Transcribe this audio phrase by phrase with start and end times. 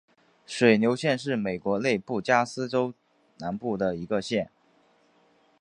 [0.47, 2.93] 水牛县是美国内布拉斯加州中
[3.37, 4.49] 南部的一个县。